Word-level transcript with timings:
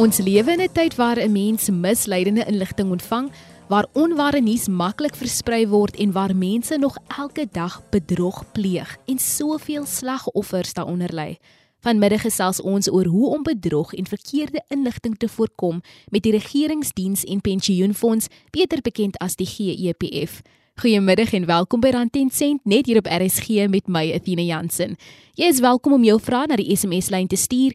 Ons 0.00 0.16
lewe 0.16 0.52
in 0.52 0.62
'n 0.64 0.72
tyd 0.72 0.94
waar 0.94 1.18
'n 1.20 1.32
mens 1.32 1.68
misleidende 1.68 2.44
inligting 2.44 2.90
ontvang, 2.90 3.30
waar 3.68 3.86
onware 3.92 4.40
nuus 4.40 4.68
maklik 4.68 5.14
versprei 5.14 5.68
word 5.68 5.96
en 5.96 6.12
waar 6.12 6.36
mense 6.36 6.76
nog 6.76 6.96
elke 7.18 7.48
dag 7.52 7.82
bedrog 7.90 8.52
pleeg 8.52 8.96
en 9.06 9.18
soveel 9.18 9.86
slagoffers 9.86 10.72
daaronder 10.72 11.14
lê. 11.14 11.36
Vanmiddag 11.80 12.20
gesels 12.20 12.60
ons 12.60 12.90
oor 12.90 13.04
hoe 13.04 13.28
om 13.28 13.42
bedrog 13.42 13.94
en 13.94 14.06
verkeerde 14.06 14.64
inligting 14.68 15.16
te 15.16 15.28
voorkom 15.28 15.80
met 16.08 16.22
die 16.22 16.32
Regeringsdiens 16.32 17.24
en 17.24 17.40
Pensioenfonds, 17.40 18.26
beter 18.50 18.80
bekend 18.80 19.18
as 19.18 19.36
die 19.36 19.46
GEPF. 19.46 20.42
Goeiemiddag 20.74 21.32
en 21.32 21.46
welkom 21.46 21.80
by 21.80 21.88
Rand 21.88 22.12
10 22.12 22.30
Sent 22.30 22.64
net 22.64 22.86
hier 22.86 22.96
op 22.96 23.06
RSG 23.06 23.48
met 23.68 23.86
my 23.86 24.12
Athena 24.14 24.42
Jansen. 24.42 24.96
Jy 25.34 25.44
is 25.44 25.60
welkom 25.60 25.92
om 25.92 26.04
jou 26.04 26.20
vrae 26.20 26.46
na 26.46 26.56
die 26.56 26.76
SMS 26.76 27.08
lyn 27.10 27.26
te 27.26 27.36
stuur 27.36 27.72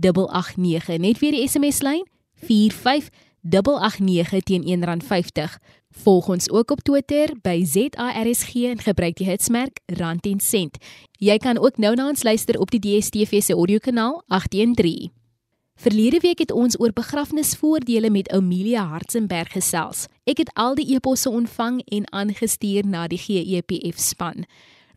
45889 0.00 0.98
net 0.98 1.18
weer 1.18 1.32
die 1.32 1.48
SMS 1.48 1.80
lyn 1.82 2.06
45889 2.46 4.42
teen 4.42 4.62
R1.50. 4.64 5.58
Volg 6.02 6.28
ons 6.28 6.50
ook 6.50 6.70
op 6.70 6.80
Twitter 6.80 7.32
by 7.42 7.64
ZARSG 7.64 8.54
en 8.54 8.78
gebruik 8.78 9.16
die 9.16 9.26
hitsmerk 9.26 9.80
Rand 9.86 10.22
10 10.22 10.40
Sent. 10.40 10.76
Jy 11.18 11.38
kan 11.38 11.58
ook 11.58 11.76
nou 11.80 11.94
na 11.94 12.08
ons 12.08 12.22
luister 12.22 12.58
op 12.60 12.70
die 12.70 12.80
DSTV 12.80 13.42
se 13.42 13.52
audiokanaal 13.52 14.22
813. 14.26 15.12
Verlede 15.76 16.20
week 16.20 16.38
het 16.38 16.52
ons 16.52 16.80
oor 16.80 16.92
begrafnisvoordele 16.92 18.10
met 18.10 18.30
Amelia 18.32 18.86
Hartzenberg 18.88 19.52
gesels. 19.52 20.06
Ek 20.24 20.40
het 20.40 20.50
al 20.56 20.74
die 20.74 20.94
eposse 20.94 21.30
ontvang 21.30 21.82
en 21.92 22.12
aangestuur 22.12 22.88
na 22.88 23.04
die 23.12 23.20
GEPF 23.20 24.00
span. 24.00 24.44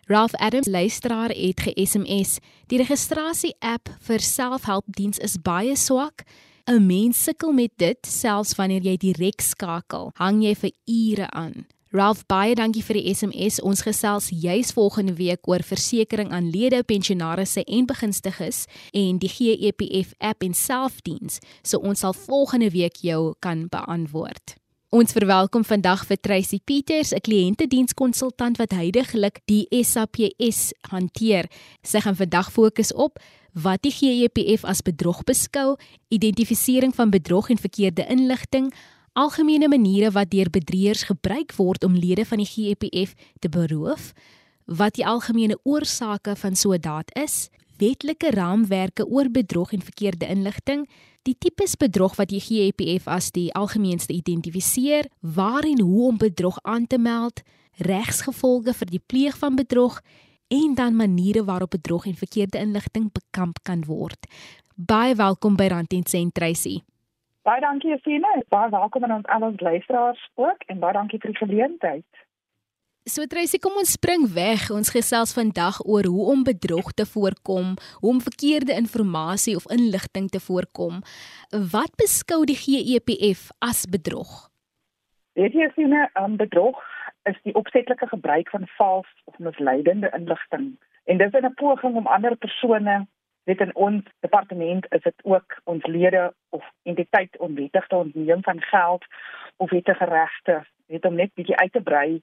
Ralph 0.09 0.33
Adams 0.33 0.67
luisteraar 0.67 1.29
het 1.29 1.61
ge-SMS: 1.61 2.37
"Die 2.65 2.77
registrasie-app 2.77 3.95
vir 3.99 4.19
selfhelpdiens 4.19 5.17
is 5.17 5.41
baie 5.41 5.75
swak. 5.75 6.23
'n 6.65 6.85
Mens 6.85 7.23
sukkel 7.23 7.51
met 7.51 7.71
dit 7.75 7.97
selfs 8.07 8.55
wanneer 8.55 8.81
jy 8.81 8.97
direk 8.97 9.41
skakel. 9.41 10.11
Hang 10.13 10.43
jy 10.43 10.55
vir 10.55 10.71
ure 10.85 11.29
aan." 11.29 11.65
Ralph 11.89 12.25
baie 12.25 12.55
dankie 12.55 12.83
vir 12.83 12.93
die 12.93 13.13
SMS. 13.13 13.61
Ons 13.61 13.81
gesels 13.81 14.29
juis 14.29 14.71
volgende 14.71 15.13
week 15.13 15.47
oor 15.47 15.63
versekerings 15.63 16.31
aan 16.31 16.49
lede, 16.49 16.83
pensionaarsse 16.83 17.63
en 17.63 17.85
begunstigdes 17.85 18.65
en 18.91 19.17
die 19.17 19.29
GEPF 19.29 20.13
app 20.17 20.43
en 20.43 20.53
selfdiens. 20.53 21.39
So 21.61 21.77
ons 21.77 21.99
sal 21.99 22.13
volgende 22.13 22.69
week 22.69 22.95
jou 22.95 23.35
kan 23.39 23.67
beantwoord. 23.69 24.55
Ons 24.89 25.11
verwelkom 25.13 25.61
vandag 25.61 26.01
vir 26.09 26.17
Tracy 26.17 26.57
Peters, 26.65 27.13
'n 27.13 27.21
kliëntedienskonsultant 27.21 28.57
wat 28.57 28.71
heidaglik 28.73 29.37
die 29.45 29.67
SAPS 29.69 30.73
hanteer. 30.89 31.45
Sy 31.83 31.99
gaan 31.99 32.15
vandag 32.15 32.51
fokus 32.51 32.91
op 32.93 33.19
wat 33.53 33.83
die 33.83 33.91
GEPF 33.91 34.65
as 34.65 34.81
bedrog 34.81 35.23
beskou, 35.23 35.77
identifisering 36.09 36.95
van 36.95 37.09
bedrog 37.11 37.49
en 37.49 37.57
verkeerde 37.57 38.07
inligting, 38.09 38.73
algemene 39.13 39.67
maniere 39.67 40.11
wat 40.11 40.31
deur 40.31 40.49
bedrieërs 40.49 41.03
gebruik 41.03 41.53
word 41.55 41.83
om 41.83 41.93
lede 41.93 42.25
van 42.25 42.37
die 42.37 42.49
GEPF 42.49 43.13
te 43.39 43.49
beroof, 43.49 44.13
wat 44.65 44.95
die 44.95 45.05
algemene 45.05 45.59
oorsake 45.63 46.35
van 46.35 46.55
so 46.55 46.73
'n 46.73 46.81
daad 46.81 47.13
is, 47.13 47.49
wetlike 47.79 48.31
raamwerke 48.35 49.07
oor 49.07 49.31
bedrog 49.31 49.71
en 49.73 49.81
verkeerde 49.81 50.27
inligting, 50.27 50.85
die 51.27 51.35
tipes 51.37 51.75
bedrog 51.79 52.15
wat 52.19 52.31
die 52.31 52.41
GEPF 52.43 53.07
as 53.07 53.31
die 53.31 53.49
algemeenste 53.55 54.13
identifiseer, 54.13 55.09
waar 55.21 55.63
en 55.67 55.81
hoe 55.81 56.07
om 56.07 56.17
bedrog 56.17 56.59
aan 56.63 56.87
te 56.87 56.99
meld, 56.99 57.41
regsgevolge 57.79 58.73
vir 58.73 58.91
die 58.91 59.03
pleeg 59.05 59.37
van 59.39 59.55
bedrog 59.55 60.01
en 60.49 60.75
dan 60.75 60.95
maniere 60.95 61.43
waarop 61.45 61.69
bedrog 61.69 62.05
en 62.05 62.17
verkeerde 62.17 62.57
inligting 62.57 63.11
bekamp 63.13 63.59
kan 63.63 63.83
word. 63.85 64.27
Baie 64.75 65.15
welkom 65.15 65.55
by 65.55 65.67
Rand 65.69 65.93
en 65.93 66.05
Sent 66.07 66.33
Tracy. 66.33 66.79
Baie 67.47 67.61
dankie 67.61 67.91
Efine. 67.93 68.43
Baie 68.49 68.69
welkom 68.69 69.03
aan 69.03 69.19
ons 69.19 69.27
al 69.27 69.45
ons 69.51 69.61
luisteraars 69.61 70.29
ook 70.35 70.65
en 70.67 70.79
baie 70.79 70.93
dankie 70.93 71.19
vir 71.19 71.31
die 71.31 71.45
geleentheid. 71.45 72.25
So 73.07 73.25
Tracy, 73.25 73.57
kom 73.57 73.77
ons 73.79 73.93
spring 73.95 74.25
weg. 74.35 74.67
Ons 74.75 74.91
gesels 74.91 75.31
vandag 75.33 75.79
oor 75.87 76.05
hoe 76.05 76.25
om 76.33 76.43
bedrog 76.43 76.91
te 76.93 77.05
voorkom, 77.07 77.77
hoe 78.01 78.11
om 78.11 78.19
verkeerde 78.21 78.75
inligting 78.75 79.55
of 79.55 79.69
inligting 79.71 80.27
te 80.29 80.39
voorkom. 80.39 80.99
Wat 81.73 81.95
beskou 81.97 82.43
die 82.45 82.57
GEPF 82.59 83.49
as 83.63 83.85
bedrog? 83.89 84.49
Weet 85.39 85.55
jy 85.55 85.69
Efine, 85.69 86.09
um, 86.19 86.35
bedrog 86.35 86.81
is 87.29 87.39
die 87.47 87.55
opsetlike 87.55 88.07
gebruik 88.11 88.49
van 88.49 88.67
vals 88.77 89.09
of 89.25 89.37
misleidende 89.39 90.11
inligting. 90.13 90.75
En 91.05 91.17
dit 91.17 91.33
is 91.33 91.41
'n 91.41 91.53
poging 91.55 91.95
om 91.95 92.07
ander 92.07 92.35
persone 92.35 93.07
weet 93.43 93.61
in 93.61 93.75
ons 93.75 94.03
departement 94.19 94.85
is 94.89 95.01
dit 95.01 95.23
ook 95.23 95.57
ons 95.63 95.85
lede 95.85 96.33
of 96.49 96.63
entiteit 96.83 97.37
onwettig 97.37 97.87
te 97.87 97.95
ontneem 97.95 98.43
van 98.43 98.61
geld 98.61 99.05
of 99.57 99.69
wettige 99.69 100.05
regte 100.05 100.65
weet 100.85 101.05
om 101.05 101.15
net 101.15 101.33
bietjie 101.33 101.57
uit 101.57 101.71
te 101.71 101.81
brei 101.81 102.21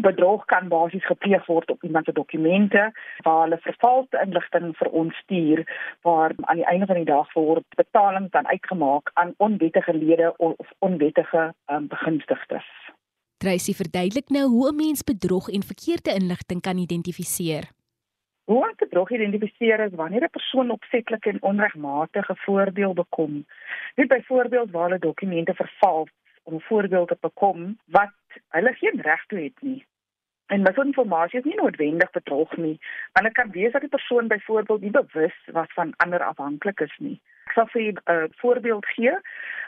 bedrog 0.00 0.44
kan 0.44 0.68
basies 0.68 1.06
gepleeg 1.06 1.46
word 1.46 1.70
op 1.70 1.82
iemand 1.82 2.04
se 2.04 2.12
dokumente 2.12 2.92
waar 3.22 3.42
hulle 3.42 3.58
vervalste 3.60 4.20
inligting 4.24 4.76
vir 4.76 4.88
ons 4.88 5.16
stuur 5.16 5.64
waar 6.00 6.32
aan 6.40 6.56
die 6.56 6.66
einde 6.66 6.86
van 6.86 6.96
die 6.96 7.10
dag 7.10 7.32
word 7.32 7.66
betaling 7.76 8.30
dan 8.30 8.46
uitgemaak 8.46 9.10
aan 9.14 9.34
onwettige 9.36 9.94
lede 9.94 10.36
of 10.36 10.72
onwettige 10.78 11.54
um, 11.66 11.86
begunstigdes. 11.88 12.68
Tracy 13.36 13.72
verduidelik 13.72 14.28
nou 14.28 14.46
hoe 14.48 14.70
'n 14.70 14.76
mens 14.76 15.02
bedrog 15.02 15.48
en 15.48 15.62
verkeerde 15.62 16.14
inligting 16.14 16.60
kan 16.60 16.78
identifiseer. 16.78 17.64
Hoe 18.44 18.64
om 18.64 18.74
bedrog 18.76 19.10
identifiseer 19.10 19.80
is 19.80 19.94
wanneer 19.94 20.24
'n 20.24 20.30
persoon 20.30 20.70
opsetlik 20.70 21.26
en 21.26 21.42
onregmatige 21.42 22.36
voordeel 22.36 22.94
bekom. 22.94 23.46
Net 23.94 24.08
byvoorbeeld 24.08 24.70
waar 24.70 24.82
hulle 24.82 24.98
dokumente 24.98 25.54
vervals 25.54 26.10
om 26.42 26.54
'n 26.54 26.60
voorbeeld 26.60 27.08
te 27.08 27.16
bekom 27.20 27.78
wat 27.86 28.12
hulle 28.56 28.74
geen 28.74 29.00
reg 29.00 29.26
toe 29.26 29.38
het 29.38 29.62
nie. 29.62 29.80
En 30.52 30.62
my 30.62 30.72
informasie 30.84 31.38
is 31.38 31.44
nie 31.44 31.56
noodwendig 31.56 32.10
bedrog 32.10 32.56
nie, 32.56 32.78
dit 33.12 33.32
kan 33.32 33.50
wees 33.50 33.72
dat 33.72 33.80
die 33.80 33.92
persoon 33.92 34.28
byvoorbeeld 34.28 34.80
nie 34.80 34.90
bewus 34.90 35.36
was 35.52 35.72
van 35.72 35.94
ander 35.96 36.24
afhanklikes 36.24 36.96
nie. 36.98 37.20
Ek 37.46 37.54
sal 37.56 37.68
vir 37.72 37.82
'n 37.92 38.00
uh, 38.12 38.26
voorbeeld 38.40 38.86
gee 38.96 39.14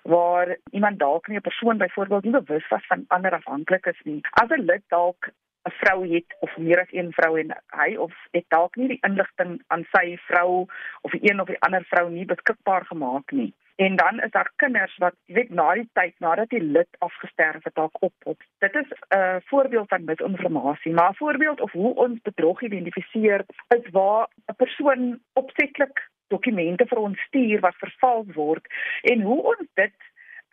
waar 0.02 0.56
iemand 0.70 0.98
dalk 0.98 1.28
nie 1.28 1.38
'n 1.38 1.48
persoon 1.48 1.78
byvoorbeeld 1.78 2.24
nie 2.24 2.36
bewus 2.40 2.68
was 2.68 2.86
van 2.86 3.04
ander 3.08 3.32
afhanklikes 3.32 4.00
nie. 4.04 4.20
As 4.42 4.50
'n 4.50 4.66
lid 4.70 4.84
dalk 4.88 5.30
'n 5.68 5.76
vrou 5.80 5.98
het 6.14 6.36
of 6.40 6.56
meer 6.56 6.80
as 6.80 6.92
een 6.92 7.12
vrou 7.12 7.38
en 7.40 7.56
hy 7.80 7.96
of 7.96 8.12
het 8.30 8.44
dalk 8.48 8.76
nie 8.76 8.88
die 8.88 9.02
inligting 9.08 9.62
aan 9.66 9.84
sy 9.92 10.16
vrou 10.28 10.66
of 11.00 11.10
die 11.10 11.30
een 11.30 11.40
of 11.40 11.46
die 11.46 11.60
ander 11.60 11.84
vrou 11.84 12.10
nie 12.10 12.24
beskikbaar 12.24 12.84
gemaak 12.84 13.32
nie. 13.32 13.54
En 13.76 13.96
dan 13.96 14.20
is 14.20 14.30
daar 14.30 14.52
kinders 14.56 14.96
wat 14.96 15.14
weet 15.26 15.50
na 15.50 15.74
die 15.74 15.88
tyd 15.92 16.14
nadat 16.18 16.48
die 16.48 16.62
lid 16.62 16.88
afgesterf 16.98 17.64
het 17.64 17.74
dalk 17.74 18.02
op 18.02 18.14
op. 18.22 18.42
Dit 18.58 18.74
is 18.74 18.88
'n 18.90 19.16
uh, 19.16 19.36
voorbeeld 19.44 19.88
van 19.88 20.04
misinformasie, 20.04 20.92
maar 20.92 21.10
'n 21.10 21.14
voorbeeld 21.14 21.60
of 21.60 21.72
hoe 21.72 21.94
ons 21.94 22.20
bedrog 22.22 22.62
identifiseer 22.62 23.44
is 23.68 23.90
waar 23.90 24.28
'n 24.46 24.54
persoon 24.56 25.20
opsetlik 25.32 26.08
dokumente 26.26 26.86
vir 26.86 26.98
ons 26.98 27.20
stuur 27.28 27.60
wat 27.60 27.74
vervals 27.74 28.34
word 28.34 28.66
en 29.02 29.20
hoe 29.20 29.42
ons 29.42 29.68
dit 29.74 29.94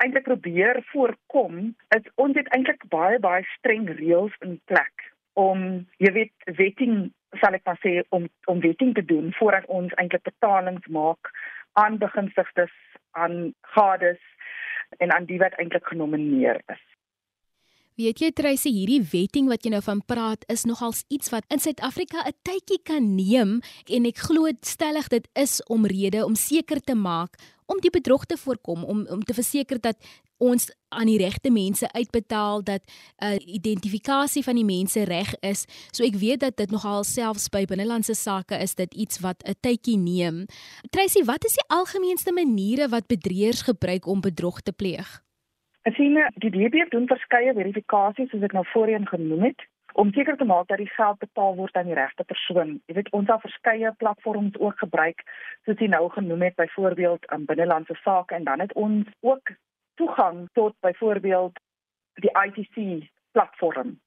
eintlik 0.04 0.24
probeer 0.24 0.82
voorkom 0.92 1.76
is 1.96 2.12
ons 2.16 2.38
het 2.38 2.50
eintlik 2.56 2.84
baie 2.90 3.20
baie 3.20 3.46
streng 3.58 3.90
reëls 4.00 4.36
in 4.46 4.60
plek 4.66 5.08
om 5.40 5.88
jy 6.04 6.12
weet 6.18 6.56
wetting 6.60 7.12
sal 7.42 7.56
ek 7.58 7.66
maar 7.70 7.80
sê 7.86 8.02
om 8.10 8.28
om 8.52 8.64
wetting 8.66 8.94
te 8.98 9.06
doen 9.14 9.32
voordat 9.40 9.70
ons 9.82 9.94
eintlik 10.02 10.24
betalings 10.28 10.88
maak 10.88 11.32
aan 11.80 12.00
begunstigdes 12.02 12.74
aan 13.12 13.54
gades 13.76 14.22
en 15.00 15.12
aan 15.12 15.26
die 15.26 15.40
wat 15.40 15.56
eintlik 15.60 15.86
genomineer 15.88 16.62
is. 16.72 16.82
Weet 18.00 18.22
jy 18.24 18.32
Tracy 18.34 18.72
hierdie 18.72 19.02
wetting 19.12 19.50
wat 19.52 19.66
jy 19.66 19.74
nou 19.74 19.82
van 19.84 20.00
praat 20.08 20.46
is 20.50 20.64
nogals 20.66 21.04
iets 21.12 21.30
wat 21.34 21.46
in 21.54 21.60
Suid-Afrika 21.60 22.24
'n 22.24 22.34
tydjie 22.48 22.80
kan 22.84 23.16
neem 23.16 23.62
en 23.88 24.06
ek 24.06 24.18
glo 24.18 24.48
stellig 24.62 25.08
dit 25.10 25.28
is 25.36 25.62
omrede 25.68 26.26
om 26.26 26.36
seker 26.36 26.80
te 26.80 26.96
maak 26.96 27.36
om 27.68 27.80
die 27.80 27.92
bedrog 27.92 28.26
te 28.26 28.38
voorkom 28.38 28.84
om 28.84 29.06
om 29.08 29.22
te 29.24 29.34
verseker 29.34 29.80
dat 29.80 29.98
ons 30.42 30.68
aan 30.90 31.08
die 31.08 31.20
regte 31.22 31.52
mense 31.54 31.88
uitbetaal 31.94 32.64
dat 32.64 32.82
'n 32.84 33.26
uh, 33.26 33.56
identifikasie 33.56 34.44
van 34.44 34.56
die 34.56 34.66
mense 34.66 35.04
reg 35.06 35.32
is. 35.40 35.66
So 35.96 36.04
ek 36.04 36.18
weet 36.26 36.40
dat 36.40 36.58
dit 36.58 36.72
nogal 36.72 37.04
selfs 37.04 37.50
by 37.50 37.66
binnelandse 37.66 38.14
sake 38.14 38.56
is 38.56 38.76
dit 38.76 38.94
iets 38.94 39.20
wat 39.20 39.44
'n 39.46 39.56
tydjie 39.62 39.98
neem. 39.98 40.46
Tracy, 40.90 41.24
wat 41.24 41.46
is 41.46 41.54
die 41.54 41.68
algemeenste 41.68 42.34
maniere 42.34 42.90
wat 42.90 43.08
bedrieërs 43.08 43.62
gebruik 43.62 44.06
om 44.06 44.22
bedrog 44.22 44.62
te 44.62 44.74
pleeg? 44.74 45.22
Ek 45.82 45.96
sien 45.96 46.14
die 46.38 46.50
DBF 46.50 46.90
doen 46.90 47.08
verskeie 47.08 47.54
verifikasies 47.54 48.30
soos 48.30 48.44
ek 48.44 48.54
nou 48.54 48.66
voorheen 48.74 49.08
genoem 49.08 49.44
het 49.44 49.62
om 49.94 50.12
seker 50.14 50.38
te 50.38 50.46
maak 50.46 50.68
dat 50.68 50.78
die 50.78 50.92
geld 50.96 51.20
betaal 51.20 51.56
word 51.56 51.76
aan 51.76 51.90
die 51.90 51.98
regte 51.98 52.24
persoon. 52.24 52.80
Jy 52.86 52.96
weet 52.96 53.12
ons 53.18 53.28
het 53.32 53.42
verskeie 53.42 53.92
platforms 53.98 54.60
ook 54.60 54.78
gebruik 54.78 55.24
soos 55.66 55.80
jy 55.80 55.90
nou 55.92 56.10
genoem 56.10 56.42
het 56.48 56.56
byvoorbeeld 56.56 57.26
in 57.36 57.46
binnelandse 57.46 57.98
sake 58.04 58.36
en 58.36 58.44
dan 58.44 58.60
het 58.60 58.74
ons 58.74 59.08
ook 59.20 59.56
toegang 60.02 60.50
tot 60.54 60.76
byvoorbeeld 60.80 61.60
die 62.14 62.32
ITC 62.46 63.10
platform 63.32 64.00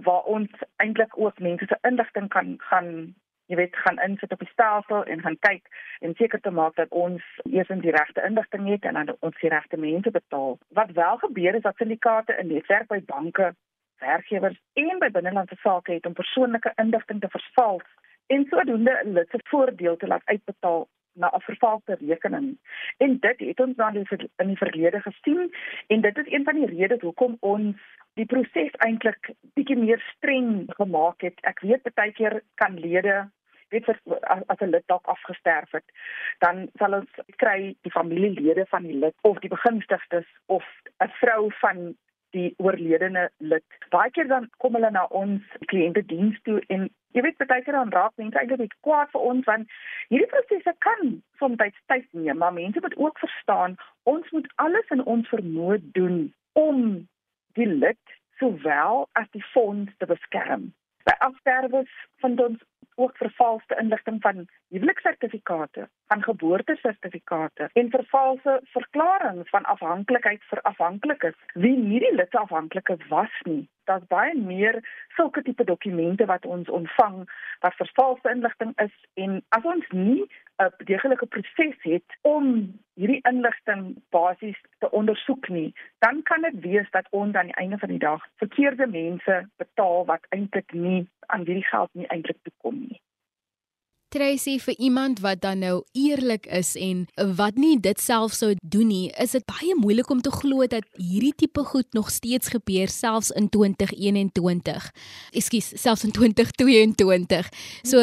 waar 0.00 0.22
ons 0.22 0.50
eintlik 0.76 1.18
ook 1.18 1.38
mense 1.38 1.66
se 1.68 1.78
inligting 1.88 2.28
kan 2.28 2.54
gaan 2.58 3.14
jy 3.52 3.58
weet 3.58 3.76
gaan 3.84 3.98
insit 4.00 4.32
op 4.32 4.40
die 4.40 4.48
stelsel 4.48 5.04
en 5.04 5.20
gaan 5.20 5.36
kyk 5.44 5.66
en 6.00 6.14
seker 6.16 6.40
te 6.40 6.50
maak 6.50 6.76
dat 6.80 6.94
ons 7.04 7.24
eers 7.50 7.72
in 7.74 7.82
die 7.84 7.92
regte 7.92 8.24
inligting 8.28 8.68
het 8.70 8.86
en 8.88 8.96
dan 8.98 9.12
ons 9.20 9.40
die 9.40 9.50
regte 9.52 9.76
mense 9.76 10.10
betaal. 10.10 10.56
Wat 10.78 10.94
wel 10.96 11.18
gebeur 11.24 11.58
is 11.58 11.66
dat 11.66 11.76
syndikaate 11.76 12.36
in 12.40 12.48
netwerk 12.52 12.88
by 12.88 13.00
banke, 13.10 13.52
werkgewers 14.00 14.56
en 14.72 15.02
by 15.04 15.10
binnelandse 15.16 15.58
sake 15.60 15.98
het 15.98 16.06
om 16.06 16.16
persoonlike 16.16 16.72
inligting 16.84 17.20
te 17.20 17.32
vervals 17.34 17.88
en 18.26 18.46
sodoende 18.48 18.96
'n 19.04 19.12
lidse 19.18 19.40
voordeel 19.52 19.96
te 19.96 20.06
laat 20.06 20.24
uitbetaal 20.24 20.88
na 21.14 21.30
'n 21.34 21.40
vervalste 21.40 21.96
rekening. 22.00 22.58
En 22.98 23.18
dit 23.18 23.38
het 23.38 23.60
ons 23.60 23.76
dan 23.76 23.96
in 23.96 24.46
die 24.46 24.56
verlede 24.56 25.00
gesien 25.00 25.54
en 25.86 26.00
dit 26.00 26.18
is 26.18 26.32
een 26.32 26.44
van 26.44 26.54
die 26.54 26.78
redes 26.78 27.00
hoekom 27.00 27.36
ons 27.40 27.76
die 28.14 28.26
proses 28.26 28.74
eintlik 28.78 29.30
bietjie 29.54 29.76
meer 29.76 30.02
streng 30.16 30.64
gemaak 30.66 31.20
het. 31.20 31.38
Ek 31.40 31.60
weet 31.60 31.94
baie 31.94 32.12
keer 32.12 32.42
kan 32.54 32.78
lede 32.78 33.30
weet 33.72 33.88
as, 33.88 34.42
as 34.46 34.60
'n 34.60 34.70
lid 34.70 34.86
dalk 34.86 35.06
afgesterf 35.06 35.70
het, 35.70 35.88
dan 36.38 36.68
sal 36.78 36.94
ons 37.00 37.10
kry 37.36 37.74
die 37.82 37.94
familielede 37.98 38.66
van 38.66 38.82
die 38.82 38.98
lid 39.04 39.14
of 39.22 39.38
die 39.38 39.52
begunstigdes 39.56 40.28
of 40.46 40.64
'n 41.04 41.12
vrou 41.20 41.50
van 41.60 41.96
die 42.36 42.50
oorledene 42.58 43.28
lid. 43.38 43.64
Baie 43.94 44.10
keer 44.10 44.28
dan 44.30 44.48
kom 44.62 44.76
hulle 44.78 44.90
na 44.90 45.04
ons 45.22 45.54
kliëntediens 45.72 46.38
toe 46.48 46.60
en 46.74 46.88
jy 47.16 47.24
weet 47.26 47.40
baie 47.44 47.64
keer 47.64 47.76
dan 47.76 47.92
raak 47.94 48.16
mense 48.20 48.38
eintlik 48.38 48.64
net 48.64 48.76
kwaad 48.86 49.12
vir 49.14 49.26
ons 49.30 49.48
want 49.48 49.74
hierdie 50.08 50.30
prosesse 50.32 50.74
kan 50.86 51.16
soms 51.40 51.60
tyd 51.92 52.06
neem, 52.12 52.38
maar 52.38 52.54
mense 52.56 52.80
moet 52.84 52.96
ook 52.96 53.18
verstaan 53.24 53.76
ons 54.08 54.30
moet 54.36 54.48
alles 54.64 54.94
in 54.96 55.04
ons 55.04 55.28
vermoë 55.34 55.80
doen 55.98 56.22
om 56.58 56.84
die 57.58 57.68
lid 57.68 58.16
sowel 58.40 59.06
as 59.18 59.28
die 59.36 59.44
fonds 59.52 59.92
te 59.98 60.08
beskerm. 60.08 60.72
By 61.08 61.14
afsterwes 61.18 61.90
vind 62.22 62.40
ons 62.40 62.60
ook 62.94 63.16
vervalste 63.16 63.76
inligting 63.80 64.20
van 64.20 64.46
huweliksertifikate, 64.68 65.88
van 66.06 66.22
geboortesertifikate 66.22 67.70
en 67.72 67.90
vervalse 67.90 68.60
verklaringe 68.62 69.44
van 69.44 69.64
afhanklikheid 69.64 70.42
vir 70.50 70.60
afhanklikes 70.60 71.38
wie 71.54 71.76
nie 71.76 72.00
die 72.04 72.14
lid 72.14 72.34
afhanklike 72.34 72.96
was 73.08 73.40
nie. 73.48 73.68
Daar's 73.84 74.06
baie 74.06 74.34
meer 74.38 74.78
sulke 75.16 75.42
tipe 75.42 75.64
dokumente 75.64 76.26
wat 76.26 76.46
ons 76.46 76.68
ontvang 76.68 77.22
wat 77.60 77.74
vervalste 77.74 78.30
inligting 78.30 78.72
is 78.84 78.94
en 79.14 79.42
as 79.48 79.64
ons 79.74 79.86
nie 79.90 80.22
'n 80.62 80.70
deeglike 80.84 81.26
proses 81.26 81.76
het 81.82 82.18
om 82.22 82.46
hierdie 82.94 83.20
inligting 83.30 84.02
basies 84.10 84.60
te 84.78 84.90
ondersoek 84.90 85.48
nie, 85.48 85.74
dan 85.98 86.22
kan 86.22 86.42
dit 86.42 86.60
wees 86.60 86.90
dat 86.90 87.06
ons 87.10 87.34
aan 87.34 87.50
die 87.50 87.60
einde 87.62 87.78
van 87.78 87.88
die 87.88 87.98
dag 87.98 88.26
verkeerde 88.36 88.86
mense 88.86 89.48
betaal 89.56 90.04
wat 90.04 90.26
eintlik 90.28 90.72
nie 90.72 91.08
aan 91.26 91.44
hierdie 91.46 91.70
geld 91.70 91.90
nie 91.94 92.06
eintlik 92.06 92.38
toekom 92.42 92.78
nie. 92.88 93.00
Tracy 94.12 94.58
vir 94.60 94.74
iemand 94.76 95.22
wat 95.24 95.40
dan 95.40 95.62
nou 95.64 95.78
eerlik 95.96 96.44
is 96.52 96.74
en 96.76 97.06
wat 97.36 97.56
nie 97.56 97.78
dit 97.80 98.00
self 98.00 98.34
sou 98.36 98.50
doen 98.60 98.90
nie, 98.90 99.06
is 99.22 99.32
dit 99.32 99.44
baie 99.48 99.72
moeilik 99.78 100.10
om 100.12 100.20
te 100.20 100.32
glo 100.34 100.66
dat 100.68 100.84
hierdie 101.00 101.32
tipe 101.40 101.64
goed 101.70 101.88
nog 101.96 102.10
steeds 102.12 102.52
gebeur 102.52 102.92
selfs 102.92 103.30
in 103.32 103.48
2021. 103.48 104.90
Ekskuus, 105.32 105.70
selfs 105.80 106.04
in 106.04 106.12
2022. 106.12 107.48
So 107.88 108.02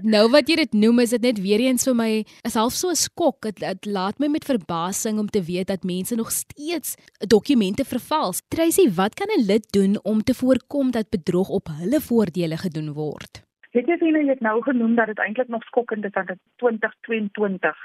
nou 0.00 0.24
wat 0.32 0.48
jy 0.48 0.56
dit 0.62 0.78
noem, 0.80 1.04
is 1.04 1.12
dit 1.12 1.28
net 1.28 1.42
weer 1.44 1.66
eens 1.66 1.84
vir 1.84 1.98
my 1.98 2.10
is 2.48 2.56
half 2.56 2.72
so 2.72 2.88
'n 2.88 2.96
skok. 2.96 3.52
Dit 3.60 3.84
laat 3.84 4.18
my 4.18 4.28
met 4.28 4.48
verbasing 4.48 5.18
om 5.18 5.28
te 5.28 5.42
weet 5.42 5.68
dat 5.68 5.84
mense 5.84 6.14
nog 6.14 6.32
steeds 6.32 6.94
dokumente 7.28 7.84
vervals. 7.84 8.40
Tracy, 8.48 8.88
wat 8.94 9.14
kan 9.14 9.28
'n 9.28 9.44
lid 9.44 9.66
doen 9.72 10.00
om 10.04 10.22
te 10.22 10.34
voorkom 10.34 10.90
dat 10.90 11.10
bedrog 11.10 11.48
op 11.48 11.68
hulle 11.68 12.00
voordele 12.00 12.56
gedoen 12.56 12.92
word? 12.92 13.49
Het 13.70 13.86
jy 13.86 13.96
sien 14.00 14.16
jy 14.18 14.26
het 14.26 14.40
nou 14.42 14.58
genoem 14.66 14.96
dat 14.98 15.06
dit 15.06 15.20
eintlik 15.22 15.48
nog 15.48 15.62
skokkend 15.62 16.04
is 16.04 16.12
dat 16.12 16.26
dit 16.26 16.38
2022 16.62 17.76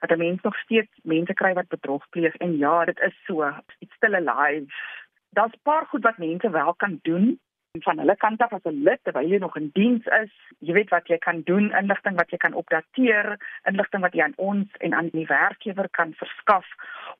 dat 0.00 0.10
'n 0.10 0.18
mens 0.18 0.40
nog 0.42 0.56
steeds 0.56 0.92
mense 1.02 1.34
kry 1.34 1.52
wat 1.52 1.68
bedrog 1.68 2.08
pleeg 2.08 2.36
en 2.36 2.56
ja, 2.56 2.84
dit 2.84 3.00
is 3.00 3.16
so. 3.24 3.52
It's 3.78 3.94
still 3.94 4.14
alive. 4.14 4.72
Daar's 5.30 5.58
paar 5.62 5.86
goed 5.86 6.02
wat 6.02 6.18
mense 6.18 6.50
wel 6.50 6.74
kan 6.74 6.98
doen 7.02 7.40
van 7.82 7.98
hulle 7.98 8.16
kant 8.16 8.42
af 8.42 8.52
as 8.52 8.64
'n 8.64 8.82
lid 8.82 8.98
terwyl 9.02 9.28
jy 9.28 9.38
nog 9.38 9.56
in 9.56 9.70
diens 9.72 10.06
is. 10.06 10.32
Jy 10.58 10.72
weet 10.72 10.90
wat 10.90 11.06
jy 11.06 11.18
kan 11.18 11.42
doen, 11.42 11.72
inligting 11.72 12.16
wat 12.16 12.30
jy 12.30 12.36
kan 12.36 12.52
opdateer, 12.52 13.36
inligting 13.64 14.02
wat 14.02 14.12
jy 14.12 14.22
aan 14.22 14.36
ons 14.36 14.68
en 14.78 14.94
aan 14.94 15.08
die 15.08 15.26
werkgewer 15.26 15.88
kan 15.90 16.14
verskaf 16.14 16.66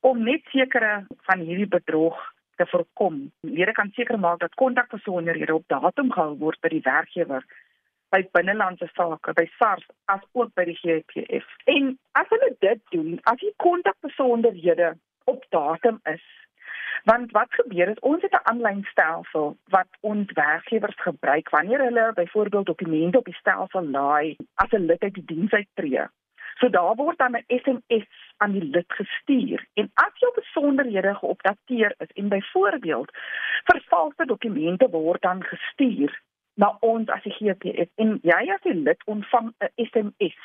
om 0.00 0.22
net 0.22 0.42
sekere 0.44 1.06
van 1.22 1.38
hierdie 1.38 1.68
bedrog 1.68 2.34
te 2.56 2.66
voorkom. 2.66 3.32
Lede 3.40 3.72
kan 3.72 3.90
seker 3.92 4.18
maak 4.18 4.38
dat 4.38 4.54
kontakbesonderhede 4.54 5.54
op 5.54 5.64
datum 5.66 6.12
gehou 6.12 6.36
word 6.38 6.60
by 6.60 6.68
die 6.68 6.84
werkgewer 6.84 7.44
by 8.16 8.22
binnelandse 8.32 8.88
sake 8.94 9.34
by 9.36 9.44
SARS 9.58 9.84
as 10.12 10.24
ook 10.32 10.54
by 10.56 10.64
die 10.70 10.78
GPF. 10.80 11.46
En 11.72 11.92
as 12.16 12.28
hulle 12.32 12.50
dit 12.64 12.80
doen, 12.94 13.18
as 13.28 13.38
die 13.42 13.52
kontakbesonderhede 13.62 14.94
op 15.28 15.44
datum 15.52 16.00
is, 16.12 16.24
want 17.04 17.34
wat 17.36 17.52
gebeur 17.58 17.92
is 17.92 18.04
ons 18.10 18.22
het 18.24 18.32
'n 18.32 18.46
aanlyn 18.52 18.84
stelsel 18.90 19.56
wat 19.76 19.90
ons 20.00 20.32
werkgewers 20.32 21.00
gebruik 21.08 21.50
wanneer 21.50 21.82
hulle 21.88 22.12
byvoorbeeld 22.14 22.66
dokumente 22.66 23.18
op 23.18 23.24
die 23.24 23.40
stelsel 23.40 23.84
laai 23.96 24.36
as 24.54 24.70
'n 24.70 24.86
lid 24.86 25.02
uit 25.02 25.14
die 25.14 25.28
diens 25.32 25.52
uittreë. 25.52 26.08
So 26.58 26.68
daar 26.68 26.94
word 26.94 27.18
dan 27.18 27.36
'n 27.36 27.44
SMS 27.46 28.08
aan 28.36 28.52
die 28.52 28.64
lid 28.64 28.92
gestuur 28.92 29.66
en 29.74 29.90
as 29.94 30.14
jou 30.18 30.32
besonderhede 30.34 31.14
geopdateer 31.14 31.94
is 31.98 32.12
en 32.14 32.28
byvoorbeeld 32.28 33.10
vervalste 33.64 34.24
dokumente 34.24 34.88
word 34.88 35.22
dan 35.22 35.44
gestuur 35.44 36.20
na 36.56 36.72
ons 36.80 37.10
as 37.12 37.24
die 37.24 37.34
GPF 37.36 37.88
en 38.02 38.16
jy 38.24 38.42
as 38.54 38.62
die 38.64 38.74
lid 38.74 39.02
ontvang 39.12 39.52
'n 39.64 39.72
SMS. 39.88 40.38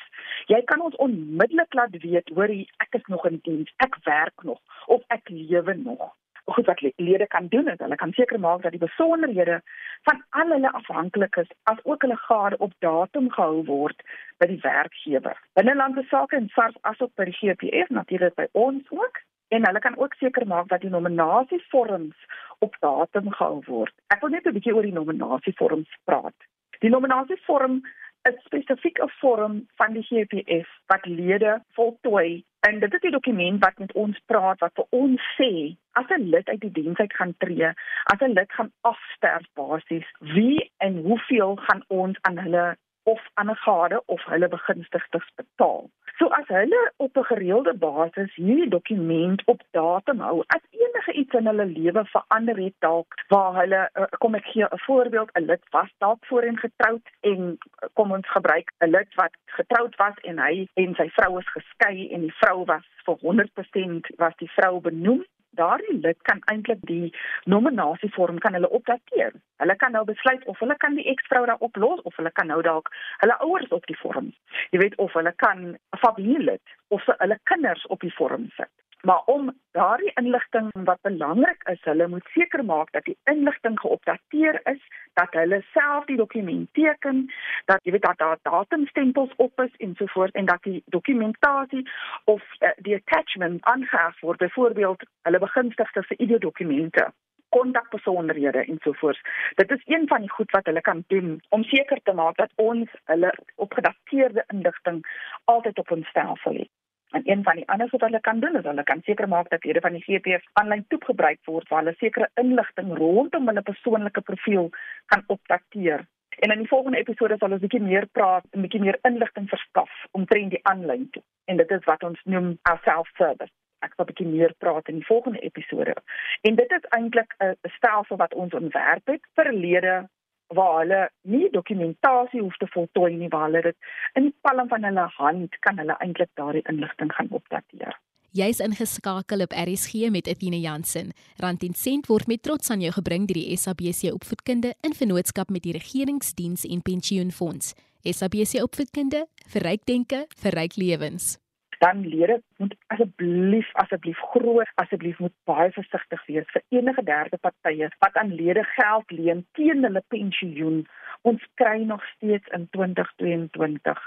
Jy 0.52 0.62
kan 0.72 0.82
ons 0.88 0.96
onmiddellik 1.06 1.74
laat 1.74 1.96
weet 2.06 2.32
hoor 2.36 2.52
ek 2.86 3.00
is 3.00 3.08
nog 3.08 3.26
in 3.26 3.40
diens, 3.44 3.72
ek 3.78 3.96
werk 4.04 4.44
nog 4.44 4.60
of 4.88 5.02
ek 5.08 5.30
lewe 5.30 5.74
nog. 5.74 6.12
Goed 6.46 6.66
wat 6.66 6.82
lede 6.98 7.28
kan 7.28 7.48
doen 7.48 7.68
is 7.70 7.80
hulle 7.80 7.96
kan 7.96 8.14
seker 8.14 8.40
maak 8.40 8.62
dat 8.62 8.72
die 8.72 8.86
besonderhede 8.88 9.62
van 10.04 10.24
al 10.30 10.50
hulle 10.56 10.72
afhanklikes 10.72 11.48
as 11.64 11.80
ook 11.84 12.02
hulle 12.02 12.18
gade 12.18 12.58
op 12.58 12.74
datum 12.80 13.30
gehou 13.32 13.64
word 13.66 14.02
by 14.38 14.48
die 14.48 14.60
werkgewer. 14.62 15.38
Binnelandse 15.54 16.04
sake 16.10 16.36
en 16.36 16.50
SARS 16.50 16.76
asook 16.82 17.14
by 17.16 17.30
die 17.30 17.38
GPF 17.40 17.90
natuurlik 17.90 18.36
by 18.36 18.48
ons 18.52 18.90
ook 18.90 19.22
en 19.52 19.66
hulle 19.66 19.80
kan 19.80 19.98
ook 19.98 20.14
seker 20.14 20.48
maak 20.48 20.68
dat 20.68 20.82
die 20.82 20.90
nominasievorms 20.90 22.16
op 22.60 22.76
datum 22.80 23.32
gehou 23.32 23.62
word. 23.68 23.94
Ek 24.08 24.22
wil 24.22 24.30
net 24.30 24.46
'n 24.48 24.54
bietjie 24.54 24.76
oor 24.76 24.88
die 24.88 25.00
nominasievorms 25.00 25.92
praat. 26.04 26.38
Die 26.80 26.90
nominasievorm 26.90 27.82
is 28.30 28.38
spesifiek 28.46 29.02
'n 29.02 29.12
vorm 29.20 29.68
van 29.76 29.94
die 29.94 30.06
GPF 30.10 30.70
wat 30.88 31.06
lede 31.06 31.62
voltooi 31.76 32.44
en 32.60 32.80
dit 32.80 32.94
is 32.94 33.02
die 33.02 33.12
dokument 33.12 33.64
wat 33.64 33.78
met 33.78 33.92
ons 33.92 34.20
praat 34.26 34.60
wat 34.60 34.74
vir 34.76 34.88
ons 34.90 35.22
sê 35.38 35.76
as 35.92 36.10
'n 36.10 36.30
lid 36.34 36.48
uit 36.50 36.62
die 36.62 36.72
diens 36.72 36.98
uit 36.98 37.14
gaan 37.14 37.34
tree, 37.38 37.74
as 38.14 38.22
'n 38.22 38.34
lid 38.34 38.52
gaan 38.52 38.72
afsterf 38.82 39.46
basies, 39.54 40.08
wie 40.20 40.72
en 40.78 41.02
hoeveel 41.08 41.56
gaan 41.56 41.84
ons 41.88 42.18
aan 42.22 42.38
hulle 42.38 42.78
of 43.14 43.22
'n 43.44 43.56
gade 43.66 43.98
of 44.06 44.22
hulle 44.32 44.48
begunstigdes 44.48 45.28
betaal. 45.36 45.90
So 46.18 46.28
as 46.28 46.48
hulle 46.48 46.82
op 46.98 47.18
'n 47.18 47.24
gereelde 47.24 47.74
basis 47.74 48.36
hierdie 48.36 48.70
dokument 48.70 49.42
op 49.46 49.62
datum 49.72 50.20
hou, 50.20 50.44
as 50.48 50.64
enige 50.70 51.14
iets 51.14 51.34
in 51.34 51.46
hulle 51.46 51.66
lewe 51.66 52.06
verander 52.06 52.58
het 52.58 52.78
dalk 52.80 53.14
waar 53.28 53.54
hulle 53.62 53.90
eh, 53.94 54.04
kom 54.20 54.36
ek 54.36 54.46
gee 54.46 54.64
'n 54.64 54.84
voorbeeld, 54.88 55.32
'n 55.34 55.46
lid 55.46 55.64
was 55.70 55.92
dalk 55.98 56.26
voorheen 56.26 56.58
getroud 56.58 57.06
en 57.22 57.58
eh, 57.58 57.90
kom 57.94 58.12
ons 58.12 58.30
gebruik 58.30 58.74
'n 58.80 58.90
lid 58.90 59.16
wat 59.16 59.34
getroud 59.46 59.96
was 59.96 60.16
en 60.22 60.40
hy 60.40 60.68
en 60.74 60.96
sy 60.96 61.10
vrou 61.10 61.40
is 61.40 61.50
geskei 61.58 62.10
en 62.14 62.22
die 62.22 62.38
vrou 62.42 62.66
was 62.66 62.86
vir 63.06 63.18
100% 63.22 64.08
was 64.18 64.36
die 64.36 64.52
vrou 64.52 64.80
benoem 64.80 65.26
daardie 65.60 65.98
lid 66.00 66.20
kan 66.30 66.42
eintlik 66.52 66.82
die 66.90 67.14
nominasievorm 67.46 68.40
kan 68.40 68.54
hulle 68.58 68.70
opdateer. 68.70 69.34
Hulle 69.64 69.76
kan 69.76 69.92
nou 69.92 70.04
besluit 70.06 70.46
of 70.46 70.60
hulle 70.60 70.78
kan 70.84 70.96
die 70.96 71.08
eksvrou 71.14 71.46
daar 71.46 71.64
oplos 71.68 72.02
of 72.02 72.16
hulle 72.16 72.32
kan 72.32 72.48
nou 72.48 72.62
dalk 72.66 72.92
hulle 73.24 73.40
ouers 73.48 73.72
op 73.78 73.86
die 73.92 73.98
vorm. 74.04 74.32
Jy 74.72 74.84
weet 74.84 74.98
of 74.98 75.14
hulle 75.14 75.34
kan 75.46 75.66
'n 75.74 75.78
familielid 76.06 76.78
of 76.88 77.06
hulle 77.18 77.40
kinders 77.44 77.86
op 77.88 78.00
die 78.00 78.16
vorm 78.20 78.50
sit. 78.58 78.72
Maar 79.02 79.22
om 79.26 79.60
daardie 79.72 80.12
inligting 80.14 80.70
wat 80.74 81.02
belangrik 81.02 81.64
is, 81.64 81.84
hulle 81.84 82.08
moet 82.08 82.28
seker 82.34 82.66
maak 82.66 82.92
dat 82.92 83.04
die 83.04 83.18
inligting 83.24 83.80
geopdateer 83.80 84.60
is, 84.64 84.82
dat 85.14 85.34
hulle 85.34 85.64
self 85.72 86.06
die 86.06 86.18
dokument 86.18 86.70
teken, 86.74 87.26
dat 87.66 87.80
jy 87.84 87.92
weet 87.92 88.06
dat 88.06 88.18
daar 88.18 88.38
datumstempels 88.42 89.34
op 89.36 89.62
is 89.62 89.74
en 89.78 89.96
so 89.98 90.06
voort 90.06 90.36
en 90.36 90.46
dat 90.46 90.64
die 90.64 90.84
dokumentasie 90.86 91.90
of 92.24 92.44
uh, 92.60 92.70
die 92.78 92.96
attachment 92.96 93.64
aangeheg 93.64 94.20
word, 94.20 94.38
byvoorbeeld 94.38 95.04
hulle 95.22 95.40
begunstigde 95.40 96.04
se 96.08 96.16
ID-dokumente 96.16 97.12
kontakbesonderhede 97.50 98.66
en 98.66 98.78
so 98.82 98.94
voort. 98.94 99.20
Dit 99.56 99.72
is 99.72 99.82
een 99.86 100.08
van 100.08 100.20
die 100.20 100.30
goed 100.30 100.52
wat 100.52 100.66
hulle 100.66 100.82
kan 100.82 101.04
doen 101.08 101.42
om 101.50 101.64
seker 101.64 102.00
te 102.04 102.14
maak 102.14 102.38
dat 102.38 102.52
ons 102.56 102.90
hulle 103.04 103.34
opgedateerde 103.56 104.44
inligting 104.48 105.02
altyd 105.44 105.78
op 105.78 105.92
ons 105.92 106.08
stelsel 106.08 106.54
het. 106.54 106.72
En 107.12 107.22
een 107.26 107.44
van 107.44 107.56
die 107.56 107.68
ander 107.68 107.90
wat 107.92 108.02
hulle 108.02 108.20
kan 108.20 108.40
doen 108.40 108.56
is 108.56 108.64
hulle 108.64 108.84
kan 108.84 109.02
seker 109.04 109.28
maak 109.28 109.50
dat 109.50 109.64
hierdie 109.64 109.82
van 109.82 109.98
die 109.98 110.04
GPS 110.06 110.46
aanlyn 110.54 110.86
toep 110.88 111.04
gebruik 111.04 111.40
word 111.46 111.68
waar 111.68 111.84
hulle 111.84 111.96
sekere 112.00 112.30
inligting 112.44 112.94
rondom 112.98 113.48
hulle 113.52 113.64
persoonlike 113.70 114.22
profiel 114.22 114.70
kan 115.06 115.24
opdateer. 115.28 116.06
En 116.40 116.52
in 116.52 116.58
die 116.64 116.68
volgende 116.68 116.98
episode 116.98 117.38
sal 117.38 117.52
ons 117.52 117.62
'n 117.62 117.68
bietjie 117.68 117.88
meer 117.88 118.08
praat, 118.18 118.46
'n 118.56 118.62
bietjie 118.62 118.82
meer 118.82 119.00
inligting 119.10 119.50
verskaf 119.50 119.92
omtrent 120.12 120.50
die 120.50 120.64
aanlyn 120.72 121.10
toe. 121.10 121.24
En 121.46 121.58
dit 121.58 121.72
is 121.72 121.84
wat 121.84 122.04
ons 122.04 122.22
noem 122.24 122.58
our 122.62 122.80
self-service. 122.84 123.54
Ek 123.80 123.94
sal 123.94 124.06
'n 124.06 124.12
bietjie 124.12 124.28
meer 124.28 124.54
praat 124.58 124.88
in 124.88 124.96
die 124.96 125.06
volgende 125.06 125.40
episode. 125.40 125.96
En 126.42 126.56
dit 126.56 126.72
is 126.72 126.90
eintlik 126.90 127.36
'n 127.40 127.56
stelsel 127.78 128.18
wat 128.18 128.34
ons 128.34 128.54
ontwerp 128.54 129.06
het 129.08 129.24
vir 129.36 129.54
lede 129.54 130.10
waar 130.58 130.78
hulle 130.82 131.02
nie 131.22 131.50
dokumentasie 131.54 132.42
hoef 132.42 132.58
te 132.58 132.68
voltooi 132.74 133.16
nie, 133.16 133.30
waar 133.34 133.48
hulle 133.50 133.62
dit 133.70 133.78
in 134.20 134.30
die 134.30 134.36
palm 134.46 134.68
van 134.72 134.88
hulle 134.88 135.08
hand 135.18 135.60
kan 135.66 135.78
hulle 135.82 135.98
eintlik 136.00 136.32
daardie 136.40 136.64
inligting 136.72 137.14
gaan 137.18 137.30
opdateer. 137.30 137.98
Jy's 138.32 138.62
ingeskakel 138.64 139.44
op 139.44 139.52
RSG 139.52 140.08
met 140.08 140.28
Athena 140.32 140.56
Jansen. 140.56 141.10
Rand 141.44 141.66
en 141.68 141.74
sent 141.76 142.08
word 142.08 142.30
met 142.32 142.44
trots 142.48 142.72
aan 142.72 142.80
jou 142.80 142.94
gebring 142.96 143.26
deur 143.28 143.42
die 143.42 143.58
SABC 143.60 144.14
Opvoedkunde 144.14 144.72
in 144.88 144.96
vennootskap 144.96 145.52
met 145.52 145.66
die 145.68 145.76
Regeringsdiens 145.76 146.64
en 146.64 146.82
Pensioenfonds. 146.82 147.74
SABC 148.08 148.64
Opvoedkunde, 148.64 149.26
verryk 149.52 149.84
denke, 149.86 150.24
verryk 150.40 150.80
lewens. 150.80 151.36
Dan 151.82 152.04
lede 152.06 152.42
moet 152.62 152.76
asseblief 152.94 153.70
asseblief 153.84 154.20
groot 154.34 154.70
asseblief 154.84 155.20
moet 155.20 155.34
baie 155.50 155.72
versigtig 155.74 156.26
wees 156.30 156.52
vir 156.54 156.64
enige 156.78 157.04
derde 157.08 157.40
partye 157.42 157.90
wat 158.06 158.20
aan 158.22 158.36
lede 158.42 158.64
geld 158.76 159.12
leen 159.18 159.46
teen 159.58 159.88
hulle 159.88 160.04
pensioen. 160.14 160.84
Ons 161.22 161.46
kry 161.62 161.82
nog 161.94 162.06
steeds 162.16 162.54
in 162.58 162.68
2022 162.78 164.06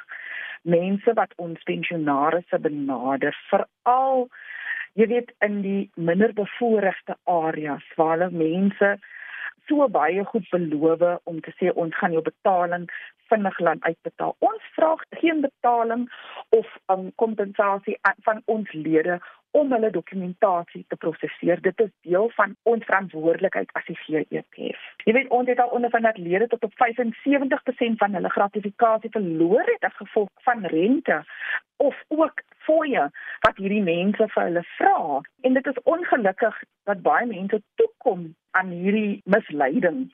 mense 0.65 1.13
wat 1.19 1.33
ons 1.37 1.63
pensionaarsse 1.69 2.59
benader 2.67 3.37
veral 3.51 4.29
jy 4.99 5.09
weet 5.11 5.33
in 5.45 5.61
die 5.65 5.83
minder 6.09 6.33
bevoorregte 6.37 7.17
areas 7.31 7.85
waar 7.99 8.15
hulle 8.15 8.31
mense 8.45 8.95
so 9.69 9.89
baie 9.89 10.25
goed 10.25 10.49
beloof 10.51 11.05
om 11.25 11.41
te 11.41 11.53
sê 11.59 11.73
ons 11.73 11.97
gaan 11.97 12.13
jou 12.13 12.23
betaling 12.23 12.89
vinnig 13.29 13.59
laat 13.59 13.83
uitbetaal. 13.83 14.37
Ons 14.39 14.67
vra 14.77 14.95
geen 15.21 15.41
betaling 15.41 16.05
of 16.49 16.67
um, 16.93 17.09
kompensasie 17.15 17.99
van 18.27 18.43
ons 18.45 18.73
lede 18.73 19.19
om 19.55 19.73
hulle 19.73 19.91
dokumentasie 19.95 20.85
te 20.89 20.97
prosesseer. 20.97 21.61
Dit 21.63 21.81
is 21.81 21.91
deel 22.03 22.31
van 22.37 22.57
ons 22.63 22.85
verantwoordelikheid 22.85 23.71
as 23.79 23.87
die 23.87 23.97
GEPF. 24.03 24.87
Jy 25.07 25.15
weet 25.17 25.31
ons 25.39 25.49
het 25.51 25.63
al 25.63 25.75
ondervind 25.79 26.09
dat 26.09 26.19
lede 26.19 26.49
tot 26.51 26.67
op 26.67 26.75
75% 26.83 28.03
van 28.03 28.19
hulle 28.19 28.33
gratifikasie 28.35 29.13
verloor 29.15 29.63
het 29.71 29.87
as 29.91 30.01
gevolg 30.01 30.47
van 30.49 30.67
rente 30.75 31.23
of 31.77 32.03
ook 32.09 32.43
fooie 32.67 33.09
wat 33.47 33.61
hierdie 33.63 33.83
mense 33.87 34.29
vir 34.35 34.49
hulle 34.49 34.65
vra. 34.77 35.21
En 35.47 35.55
dit 35.55 35.67
is 35.67 35.83
ongelukkig 35.83 36.63
dat 36.91 37.07
baie 37.07 37.27
mense 37.31 37.63
toekom 37.81 38.33
aan 38.61 38.71
hierdie 38.71 39.23
misleiding 39.25 40.07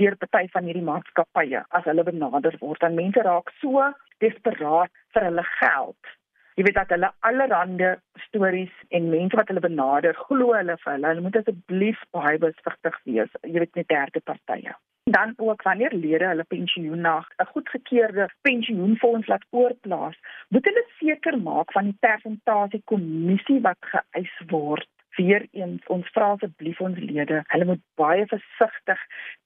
deur 0.00 0.16
party 0.16 0.48
van 0.54 0.64
hierdie 0.68 0.88
maatskappye 0.88 1.64
as 1.68 1.84
hulle 1.90 2.04
benader 2.08 2.56
word. 2.60 2.80
Dan 2.80 2.98
mense 2.98 3.22
raak 3.28 3.52
so 3.60 3.92
desperaat 4.24 4.92
vir 5.14 5.28
hulle 5.30 5.46
geld 5.58 6.12
Jy 6.52 6.66
weet 6.66 6.76
dat 6.76 6.90
hulle 6.92 7.08
allerhande 7.24 7.90
stories 8.26 8.72
en 8.92 9.08
mense 9.08 9.36
wat 9.36 9.48
hulle 9.48 9.64
benader, 9.64 10.16
glo 10.28 10.52
hulle 10.52 10.76
vir 10.82 10.92
hulle. 10.92 11.12
Hulle 11.12 11.24
moet 11.24 11.38
asseblief 11.40 12.00
baie 12.12 12.40
versigtig 12.42 12.98
wees. 13.08 13.38
Jy 13.48 13.62
weet 13.62 13.78
net 13.80 13.88
derde 13.88 14.20
partye. 14.20 14.74
Dan 15.16 15.32
ook 15.38 15.64
wanneer 15.66 15.94
lede 15.96 16.28
hulle 16.28 16.44
pensioen 16.44 17.00
na 17.06 17.14
'n 17.40 17.48
goedgekeurde 17.54 18.28
pensioenfonds 18.48 19.26
laat 19.26 19.46
oorplaas, 19.50 20.16
moet 20.48 20.64
hulle 20.64 20.84
seker 21.00 21.38
maak 21.38 21.72
van 21.72 21.84
die 21.90 21.98
persentasie 22.00 22.82
kommissie 22.84 23.60
wat 23.60 23.80
geëis 23.94 24.36
word. 24.46 24.88
Weereens 25.16 25.86
ons 25.92 26.08
vra 26.14 26.32
asseblief 26.34 26.80
ons 26.80 26.98
lede, 26.98 27.42
hulle 27.52 27.64
moet 27.68 27.82
baie 28.00 28.26
versigtig 28.26 29.00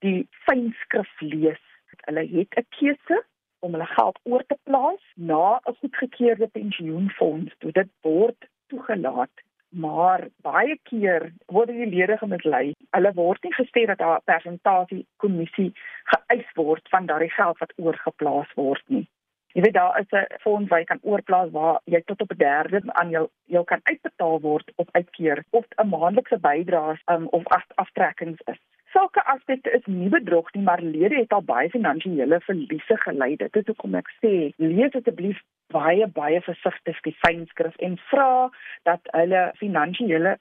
die 0.05 0.29
fynskrif 0.47 1.11
lees. 1.21 1.63
Hulle 2.07 2.27
het 2.35 2.55
'n 2.59 2.67
keuse 2.79 3.25
om 3.61 3.73
hulle 3.73 3.89
geld 3.95 4.19
oor 4.23 4.45
te 4.47 4.59
plaas 4.69 5.03
na 5.15 5.61
'n 5.67 5.77
goedgekeurde 5.81 6.49
pensioenfonds. 6.59 7.55
Dit 7.59 7.91
word 8.03 8.49
toegelaat, 8.69 9.35
maar 9.69 10.29
baie 10.43 10.79
keer 10.83 11.33
word 11.47 11.69
die 11.69 11.87
lede 11.87 12.17
gemislei. 12.19 12.73
Hulle 12.91 13.13
word 13.13 13.43
nie 13.45 13.55
gesê 13.55 13.87
dat 13.87 13.99
daar 13.99 14.19
'n 14.19 14.31
persentasie 14.33 15.07
kommissie 15.17 15.73
geëis 16.13 16.51
word 16.55 16.89
van 16.89 17.07
daardie 17.07 17.31
geld 17.31 17.59
wat 17.59 17.73
oorgeplaas 17.77 18.53
word 18.55 18.83
nie. 18.89 19.09
Jy 19.57 19.63
weet 19.63 19.75
daar 19.75 19.99
is 20.01 20.13
'n 20.13 20.27
fonds 20.45 20.69
wat 20.69 20.79
jy 20.79 20.85
kan 20.85 20.99
oorplaas 21.03 21.51
waar 21.51 21.81
jy 21.85 22.01
tot 22.05 22.21
op 22.21 22.31
'n 22.33 22.37
derde 22.39 22.81
aan 23.01 23.11
jou 23.11 23.29
jou 23.45 23.65
kan 23.65 23.81
uitbetaal 23.83 24.41
word 24.41 24.73
op 24.77 24.89
uitkeer 24.93 25.45
of 25.51 25.65
'n 25.77 25.89
maandelikse 25.89 26.39
bydraes 26.39 27.01
um, 27.07 27.27
of 27.27 27.43
aftrekkings 27.75 28.41
is 28.53 28.61
sulke 28.97 29.25
aspekte 29.25 29.71
is 29.71 29.85
nie 29.87 30.09
bedrog 30.09 30.53
nie, 30.55 30.63
maar 30.63 30.81
lede 30.81 31.17
het 31.17 31.33
al 31.33 31.43
baie 31.43 31.71
finansiële 31.71 32.41
verliese 32.41 32.97
gelei. 33.05 33.37
Dit 33.37 33.57
is 33.57 33.67
hoekom 33.67 33.95
ek 33.95 34.09
sê, 34.23 34.33
lees 34.57 34.95
asseblief 35.01 35.41
baie 35.75 36.07
baie 36.19 36.41
versigtig 36.47 37.01
die 37.09 37.17
fynskrif 37.25 37.77
en 37.89 37.99
vra 38.11 38.49
dat 38.89 39.11
hulle 39.19 39.43
finansiële 39.61 40.37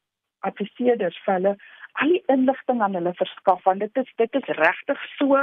adviseerders 0.50 1.18
vir 1.26 1.34
hulle 1.34 1.56
al 2.02 2.12
die 2.12 2.24
inligting 2.32 2.82
aan 2.82 2.96
hulle 2.98 3.14
verskaf 3.20 3.64
want 3.64 3.84
dit 3.84 3.98
is 4.02 4.12
dit 4.22 4.38
is 4.40 4.52
regtig 4.60 5.02
so 5.16 5.42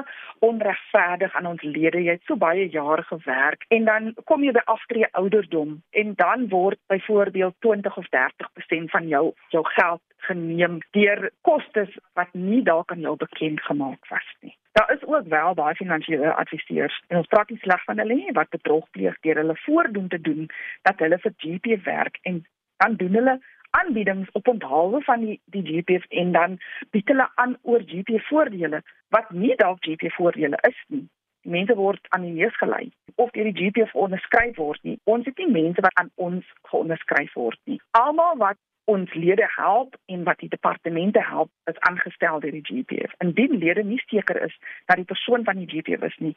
onregverdig 0.48 1.34
aan 1.34 1.50
ons 1.52 1.62
lede. 1.62 2.02
Jy 2.02 2.16
het 2.16 2.24
so 2.28 2.36
baie 2.36 2.68
jare 2.68 3.04
gewerk 3.08 3.64
en 3.76 3.88
dan 3.88 4.12
kom 4.30 4.44
jy 4.44 4.54
by 4.56 4.64
aftree 4.74 5.08
ouderdom 5.20 5.78
en 6.02 6.14
dan 6.20 6.48
word 6.52 6.80
byvoorbeeld 6.92 7.54
20 7.66 7.96
of 7.96 8.08
30% 8.16 8.90
van 8.96 9.08
jou 9.08 9.24
jou 9.54 9.64
geld 9.76 10.02
geneem 10.28 10.78
deur 10.96 11.30
kostes 11.40 11.94
wat 12.18 12.32
nie 12.32 12.62
dalk 12.62 12.92
aan 12.92 13.00
jou 13.06 13.16
bekend 13.16 13.62
gemaak 13.68 14.10
was 14.10 14.28
nie. 14.40 14.56
Daar 14.72 14.92
is 14.94 15.04
ook 15.04 15.26
wel 15.28 15.54
baie 15.54 15.74
finansiële 15.74 16.34
adviseurs 16.34 17.02
en 17.08 17.16
ons 17.16 17.32
praat 17.32 17.50
nie 17.50 17.60
sleg 17.64 17.84
van 17.84 17.98
hulle 17.98 18.14
nie 18.14 18.36
wat 18.38 18.54
bedrog 18.54 18.86
pleeg 18.90 19.18
deur 19.26 19.40
hulle 19.42 19.56
voordoen 19.64 20.08
te 20.08 20.20
doen 20.20 20.48
dat 20.88 21.02
hulle 21.04 21.18
vir 21.24 21.34
GP 21.44 21.84
werk 21.84 22.18
en 22.22 22.44
dan 22.76 22.96
doen 22.96 23.18
hulle 23.18 23.40
aanbiedings 23.78 24.30
op 24.38 24.48
onthaalwe 24.48 25.00
van 25.08 25.24
die 25.24 25.40
die 25.54 25.64
GPF 25.68 26.04
en 26.08 26.32
dan 26.32 26.58
bied 26.90 27.08
hulle 27.08 27.28
aan 27.34 27.56
oor 27.62 27.82
GP 27.86 28.20
voordele 28.28 28.82
wat 29.08 29.30
nie 29.30 29.56
dalk 29.56 29.84
GP 29.84 30.12
voordele 30.16 30.58
is 30.68 30.78
nie. 30.86 31.06
Die 31.42 31.50
mense 31.50 31.74
word 31.74 32.06
aan 32.08 32.26
die 32.28 32.34
neus 32.34 32.56
gelei 32.56 32.90
of 33.14 33.30
deur 33.30 33.48
die 33.50 33.58
GPF 33.60 33.94
onderskryf 33.94 34.56
word 34.56 34.82
nie. 34.82 34.98
Ons 35.04 35.26
het 35.26 35.38
nie 35.38 35.50
mense 35.50 35.80
wat 35.80 35.96
aan 36.00 36.10
ons 36.14 36.52
geonderskryf 36.70 37.34
word 37.34 37.60
nie. 37.64 37.80
Almal 37.98 38.36
wat 38.36 38.60
ons 38.84 39.14
lede 39.14 39.46
help 39.56 39.96
en 40.06 40.24
wat 40.24 40.38
die 40.38 40.48
departemente 40.48 41.22
help 41.22 41.50
is 41.70 41.78
aangestel 41.88 42.40
deur 42.40 42.54
die 42.56 42.66
GPF. 42.66 43.14
Indien 43.18 43.58
lede 43.58 43.84
nie 43.84 44.02
seker 44.06 44.42
is 44.44 44.54
dat 44.86 44.96
die 44.96 45.08
persoon 45.08 45.44
van 45.44 45.60
die 45.60 45.68
GPF 45.70 46.02
is 46.02 46.18
nie, 46.18 46.34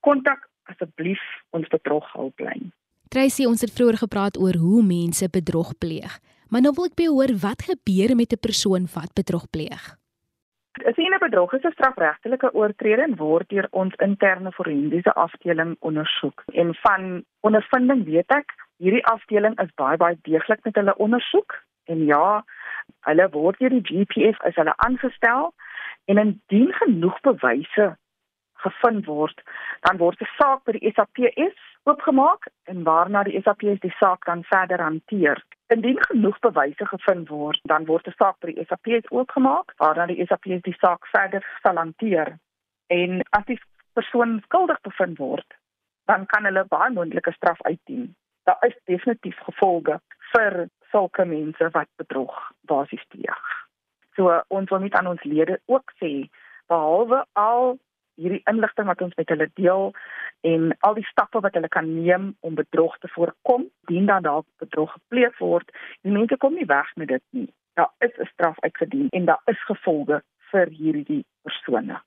kontak 0.00 0.48
asseblief 0.70 1.22
ons 1.50 1.68
bedroghulplyn. 1.72 2.70
Tracy, 3.08 3.46
ons 3.48 3.64
het 3.64 3.72
vroeër 3.72 4.02
gepraat 4.04 4.36
oor 4.38 4.58
hoe 4.60 4.82
mense 4.84 5.30
bedrog 5.32 5.72
pleeg. 5.80 6.18
Maar 6.50 6.60
nou 6.64 6.72
wil 6.74 6.88
ek 6.88 6.96
by 6.96 7.08
hoor 7.12 7.32
wat 7.44 7.62
gebeur 7.70 8.16
met 8.16 8.32
'n 8.32 8.44
persoon 8.46 8.84
wat 8.94 9.12
bedrog 9.14 9.46
pleeg. 9.50 9.98
'n 11.18 11.24
bedrog 11.30 11.52
is 11.52 11.64
'n 11.64 11.72
strafregtelike 11.72 12.54
oortreding 12.54 13.16
word 13.16 13.48
deur 13.48 13.66
ons 13.70 13.94
interne 13.94 14.52
forensiese 14.52 15.12
afdeling 15.12 15.76
ondersoek. 15.78 16.44
En 16.46 16.74
van 16.74 17.24
ondervinding 17.40 18.04
weet 18.04 18.30
ek, 18.40 18.54
hierdie 18.76 19.06
afdeling 19.06 19.58
is 19.60 19.74
baie 19.74 19.96
baie 19.96 20.18
deeglik 20.22 20.64
met 20.64 20.74
hulle 20.74 20.96
ondersoek 20.96 21.56
en 21.84 22.04
ja, 22.04 22.44
hulle 23.00 23.28
word 23.30 23.58
deur 23.58 23.74
die 23.74 23.88
GPF 23.90 24.40
as 24.40 24.54
hulle 24.54 24.76
aangestel 24.76 25.52
en 26.04 26.18
indien 26.18 26.72
genoeg 26.72 27.20
bewyse 27.20 27.96
gevind 28.52 29.06
word, 29.06 29.42
dan 29.80 29.96
word 29.96 30.20
'n 30.20 30.34
saak 30.38 30.64
by 30.64 30.72
die 30.72 30.92
SAPS 30.92 31.58
oopgemaak 31.82 32.46
en 32.64 32.82
waarna 32.82 33.22
die 33.22 33.40
SAPS 33.42 33.80
die 33.80 33.94
saak 33.98 34.24
dan 34.24 34.44
verder 34.44 34.82
hanteer. 34.82 35.42
Indien 35.68 35.98
genoeg 36.00 36.38
bewyse 36.40 36.86
gevind 36.86 37.28
word, 37.28 37.60
dan 37.62 37.84
word 37.84 38.06
'n 38.08 38.14
saak 38.16 38.36
by 38.40 38.52
die 38.52 38.64
SAPS 38.68 39.10
oopgemaak 39.12 39.74
waarna 39.82 40.06
die 40.06 40.24
SAPS 40.26 40.62
die 40.64 40.76
saak 40.80 41.06
verder 41.12 41.44
sal 41.62 41.76
hanteer. 41.76 42.38
En 42.86 43.20
as 43.38 43.44
die 43.44 43.60
persoon 43.92 44.40
skuldig 44.44 44.80
bevind 44.80 45.18
word, 45.18 45.58
dan 46.06 46.26
kan 46.26 46.44
hulle 46.48 46.64
baie 46.64 46.90
moontlike 46.90 47.32
straf 47.32 47.60
uitdien. 47.62 48.14
Daar 48.48 48.64
is 48.68 48.76
definitief 48.84 49.36
gevolge 49.48 50.00
vir 50.32 50.68
sulke 50.90 51.24
mense 51.24 51.70
wat 51.70 51.88
bedrog 52.00 52.36
basies 52.60 53.04
pleeg. 53.08 53.44
So 54.16 54.42
ons 54.48 54.70
wil 54.70 54.78
net 54.78 54.94
aan 54.94 55.06
ons 55.06 55.24
lede 55.24 55.60
ook 55.66 55.92
sê 56.00 56.30
behalwe 56.72 57.24
al 57.32 57.78
hierdie 58.18 58.42
inligting 58.50 58.88
wat 58.90 59.02
ons 59.04 59.14
met 59.18 59.30
hulle 59.32 59.48
deel 59.60 59.92
en 60.46 60.72
al 60.86 60.98
die 60.98 61.06
stappe 61.10 61.40
wat 61.44 61.54
hulle 61.58 61.70
kan 61.72 61.88
neem 61.94 62.32
om 62.46 62.58
bedrog 62.58 62.98
te 62.98 63.10
voorkom, 63.14 63.68
dien 63.90 64.10
dan 64.10 64.26
dalk 64.26 64.46
bedrog 64.62 64.92
gepleeg 64.96 65.38
word. 65.38 65.70
Die 66.02 66.14
mense 66.14 66.36
kom 66.42 66.58
nie 66.58 66.68
weg 66.68 66.90
met 66.96 67.14
dit 67.14 67.24
nie. 67.30 67.48
Daar 67.78 67.92
is 67.98 68.14
'n 68.18 68.30
straf 68.32 68.60
uitgedien 68.60 69.08
en 69.10 69.24
daar 69.24 69.42
is 69.46 69.64
gevolge 69.70 70.22
vir 70.50 70.66
hierdie 70.68 71.24
persone. 71.42 72.00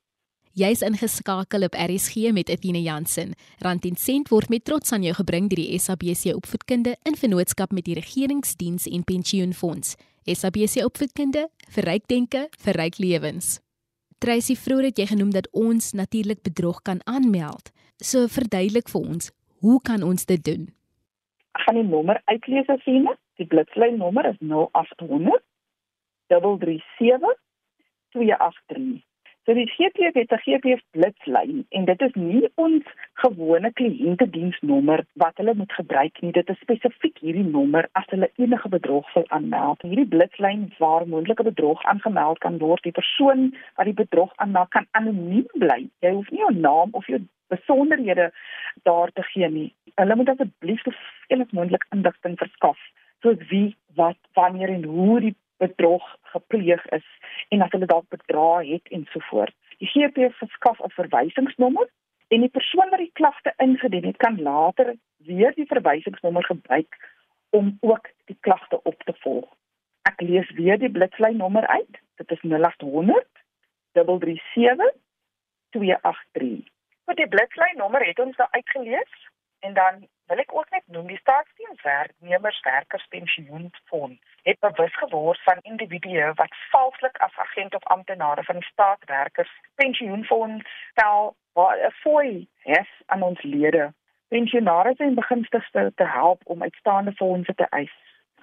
Jy's 0.52 0.82
ingeskakel 0.82 1.64
op 1.64 1.76
RSG 1.80 2.34
met 2.36 2.50
Etienne 2.50 2.82
Jansen. 2.82 3.32
Rand 3.60 3.86
en 3.86 3.96
sent 3.96 4.30
word 4.30 4.50
met 4.50 4.66
trots 4.66 4.92
aan 4.92 5.04
jou 5.04 5.14
gebring 5.16 5.48
deur 5.48 5.64
die 5.64 5.80
SABC 5.80 6.36
Opvoedkunde 6.36 6.98
in 7.04 7.16
vennootskap 7.16 7.72
met 7.72 7.86
die 7.86 7.96
Regeringsdiens 7.96 8.88
en 8.88 9.04
Pensioenfonds. 9.04 9.96
SABC 10.26 10.84
Opvoedkunde, 10.84 11.50
verryk 11.70 12.08
denke, 12.08 12.50
verryk 12.60 12.98
lewens. 12.98 13.62
Tracy 14.22 14.54
vroeër 14.54 14.86
het 14.92 15.00
jy 15.02 15.06
genoem 15.10 15.32
dat 15.34 15.48
ons 15.58 15.94
natuurlik 15.98 16.44
bedrog 16.46 16.82
kan 16.86 17.00
aanmeld. 17.10 17.72
So 17.98 18.28
verduidelik 18.30 18.90
vir 18.94 19.02
ons, 19.02 19.32
hoe 19.66 19.80
kan 19.82 20.04
ons 20.06 20.28
dit 20.30 20.44
doen? 20.46 20.68
Ek 21.58 21.64
gaan 21.66 21.80
die 21.80 21.88
nommer 21.90 22.22
uitlees 22.30 22.70
as 22.70 22.86
jy 22.86 23.00
net. 23.02 23.18
Die 23.42 23.48
blitslyn 23.50 23.98
nommer 23.98 24.30
is 24.30 24.38
0800 24.46 25.42
337 26.30 27.34
283. 28.14 29.02
So 29.46 29.54
die 29.58 29.66
GPF 29.66 30.14
het 30.14 30.32
'n 30.32 30.44
GPF 30.46 30.82
blitslyn 30.92 31.66
en 31.70 31.86
dit 31.86 32.02
is 32.02 32.14
nie 32.14 32.50
ons 32.56 32.84
gewone 33.14 33.72
kliëntediensnommer 33.74 35.06
wat 35.14 35.38
hulle 35.38 35.54
moet 35.54 35.74
gebruik 35.74 36.22
nie. 36.22 36.32
Dit 36.32 36.50
is 36.50 36.60
spesifiek 36.60 37.18
hierdie 37.18 37.50
nommer 37.56 37.90
as 37.92 38.06
hulle 38.14 38.30
enige 38.36 38.70
bedrog 38.70 39.14
wil 39.14 39.26
aanmeld. 39.28 39.82
Hierdie 39.82 40.12
blitslyn 40.14 40.74
waar 40.78 41.08
moontlike 41.08 41.44
bedrog 41.44 41.84
aangemeld 41.84 42.38
kan 42.38 42.58
word, 42.58 42.84
die 42.84 42.98
persoon 43.02 43.56
wat 43.76 43.86
die 43.86 44.00
bedrog 44.04 44.32
aanmeld 44.36 44.70
kan 44.70 44.88
anoniem 44.92 45.48
bly. 45.54 45.90
Jy 46.00 46.12
hoef 46.12 46.30
nie 46.30 46.40
jou 46.40 46.54
naam 46.54 46.90
of 46.92 47.08
jou 47.08 47.20
besonderhede 47.48 48.32
daar 48.84 49.12
te 49.12 49.24
gee 49.24 49.50
nie. 49.50 49.74
Hulle 49.96 50.16
moet 50.16 50.30
asseblief 50.30 50.82
so 50.82 50.92
veel 51.28 51.42
as 51.42 51.52
moontlik 51.52 51.86
inligting 51.90 52.38
verskaf 52.38 52.78
soos 53.22 53.42
wie, 53.50 53.76
wat, 53.96 54.18
wanneer 54.34 54.70
en 54.70 54.84
hoe 54.84 55.20
die 55.20 55.36
bedrog 55.62 56.06
gepleeg 56.34 56.86
is 56.98 57.08
en 57.50 57.62
as 57.62 57.72
hulle 57.76 57.90
dalk 57.94 58.08
bedra 58.10 58.64
het 58.66 58.88
en 58.98 59.06
so 59.12 59.20
voort. 59.30 59.56
Die 59.78 59.90
GP 59.94 60.30
verskaf 60.40 60.80
'n 60.82 60.96
verwysingsnommer 60.98 61.88
en 62.28 62.40
die 62.46 62.56
persoon 62.58 62.90
wat 62.90 63.04
die 63.04 63.16
klagte 63.20 63.54
ingedien 63.58 64.06
het 64.06 64.18
kan 64.18 64.42
later 64.42 64.96
weer 65.18 65.54
die 65.56 65.70
verwysingsnommer 65.74 66.44
gebruik 66.44 66.98
om 67.50 67.78
ook 67.80 68.10
die 68.26 68.38
klagte 68.40 68.84
op 68.84 69.04
te 69.04 69.14
volg. 69.24 69.50
Ek 70.10 70.22
lees 70.22 70.50
weer 70.52 70.80
die 70.80 70.92
blitslyn 70.92 71.38
nommer 71.38 71.68
uit. 71.68 72.00
Dit 72.16 72.32
is 72.32 72.42
0800 72.42 73.28
337 73.92 74.94
283. 75.70 76.72
Met 77.06 77.18
die 77.18 77.28
blitslyn 77.28 77.78
nommer 77.78 78.06
het 78.06 78.20
ons 78.20 78.38
nou 78.38 78.50
uitgelees 78.52 79.31
en 79.62 79.74
dan 79.74 80.08
wil 80.28 80.40
ek 80.44 80.54
ook 80.56 80.70
net 80.70 80.84
noem 80.86 81.08
die 81.08 81.20
staatsdienswerknemerswerkers 81.22 83.06
pensioenfonds 83.16 84.20
het 84.50 84.60
bewus 84.60 84.96
geword 84.98 85.42
van 85.44 85.66
individue 85.72 86.34
wat 86.42 86.60
valslik 86.72 87.18
as 87.18 87.38
agent 87.46 87.76
of 87.76 87.90
amptenare 87.96 88.44
van 88.44 88.62
die 88.62 88.70
staatswerkers 88.72 89.52
pensioenfonds 89.76 90.78
stel 90.92 91.36
waar 91.54 91.78
'n 91.88 91.92
fooi 92.04 92.48
het 92.58 92.94
aan 93.06 93.22
ons 93.22 93.42
lede 93.42 93.94
pensionaars 94.28 94.98
en 94.98 95.16
begunstigdes 95.16 95.92
te 95.96 96.08
help 96.08 96.42
om 96.44 96.62
uitstaande 96.62 97.12
fondse 97.12 97.56
te 97.56 97.68
eis. 97.70 97.96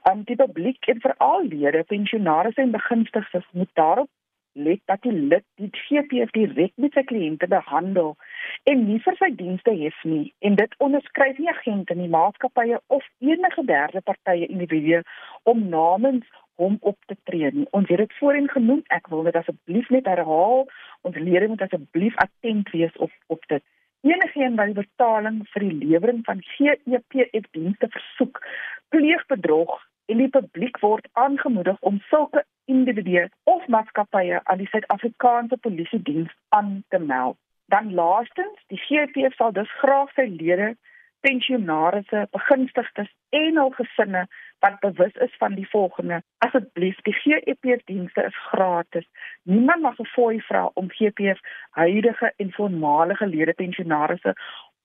Aan 0.03 0.23
die 0.23 0.37
publiek 0.37 0.87
en 0.87 1.01
veral 1.01 1.43
lede 1.43 1.83
pensionaars 1.85 2.55
en 2.55 2.71
begunstigdes 2.71 3.47
moet 3.53 3.71
daarop 3.73 4.11
let 4.53 4.81
dat 4.85 5.03
die 5.03 5.13
lid 5.13 5.45
die 5.55 5.71
GPF 5.73 6.31
direk 6.31 6.73
met 6.75 6.93
sy 6.93 7.05
kliënte 7.11 7.47
behandel 7.47 8.17
en 8.71 8.85
nie 8.89 8.99
vir 9.05 9.17
sy 9.21 9.31
dienste 9.39 9.75
hef 9.83 10.03
nie 10.05 10.33
en 10.47 10.59
dit 10.61 10.75
onderskryf 10.85 11.39
nie 11.39 11.51
agente 11.53 11.95
nie 11.95 12.11
maatskappye 12.13 12.81
of 12.99 13.07
enige 13.19 13.65
derde 13.71 14.05
partye 14.11 14.47
individue 14.47 15.03
om 15.43 15.69
namens 15.69 16.27
hom 16.59 16.77
op 16.81 16.99
te 17.07 17.17
tree 17.31 17.51
nie. 17.55 17.67
Ons 17.71 17.89
het 17.89 18.01
dit 18.03 18.15
voorheen 18.19 18.49
genoem. 18.51 18.81
Ek 18.95 19.07
wil 19.13 19.23
dit 19.29 19.37
asseblief 19.39 19.91
net 19.95 20.09
herhaal. 20.11 20.65
Ons 21.07 21.19
lede 21.23 21.49
moet 21.53 21.63
asseblief 21.63 22.17
attent 22.25 22.71
wees 22.75 22.97
op 22.97 23.13
op 23.35 23.45
dit. 23.53 23.65
Enigeen 24.07 24.59
wat 24.59 24.71
die 24.71 24.81
betaling 24.81 25.39
vir 25.53 25.67
die 25.67 25.77
lewering 25.85 26.23
van 26.27 26.43
GEPF 26.55 27.47
dienste 27.55 27.89
versoek, 27.95 28.43
pleeg 28.95 29.25
bedrog 29.31 29.75
en 30.09 30.23
die 30.23 30.31
publiek 30.35 30.79
word 30.83 31.09
aangemoedig 31.23 31.81
om 31.91 31.99
sulke 32.11 32.45
individue 32.71 33.27
of 33.51 33.67
maatskappye 33.75 34.41
aan 34.45 34.63
die 34.63 34.71
Suid-Afrikaanse 34.71 35.59
Polisie 35.67 36.01
Diens 36.03 36.33
aan 36.55 36.79
te 36.89 36.99
meld. 36.99 37.37
Dan 37.69 37.95
laastens, 37.95 38.61
die 38.73 38.81
GPF 38.81 39.35
sal 39.37 39.53
dus 39.53 39.73
graag 39.81 40.13
sy 40.17 40.25
lede, 40.41 40.77
pensionaarsse, 41.21 42.27
begunstigdes 42.33 43.11
en 43.37 43.59
hul 43.61 43.73
gesinne 43.77 44.23
wat 44.65 44.79
bewus 44.81 45.19
is 45.27 45.35
van 45.43 45.55
die 45.55 45.67
volgende: 45.69 46.23
Asseblief, 46.47 46.97
die 47.09 47.13
GPF 47.13 47.83
dienste 47.91 48.25
is 48.31 48.39
gratis. 48.51 49.05
Niemand 49.43 49.83
mag 49.83 49.99
'n 50.01 50.13
fooi 50.15 50.41
vra 50.41 50.71
om 50.75 50.91
GPF 50.91 51.41
huidige 51.71 52.33
en 52.37 52.53
voormalige 52.53 53.27
lede 53.27 53.53
pensionaarsse 53.53 54.35